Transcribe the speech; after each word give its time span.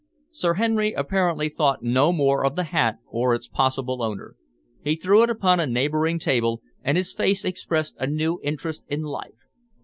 Sir 0.31 0.55
Henry 0.55 0.93
apparently 0.93 1.47
thought 1.47 1.83
no 1.83 2.11
more 2.11 2.43
of 2.43 2.55
the 2.55 2.63
hat 2.63 2.97
or 3.05 3.35
its 3.35 3.47
possible 3.47 4.01
owner. 4.01 4.33
He 4.83 4.95
threw 4.95 5.21
it 5.21 5.29
upon 5.29 5.59
a 5.59 5.67
neighbouring 5.67 6.17
table, 6.17 6.63
and 6.83 6.97
his 6.97 7.13
face 7.13 7.45
expressed 7.45 7.97
a 7.99 8.07
new 8.07 8.39
interest 8.41 8.81
in 8.87 9.03
life. 9.03 9.45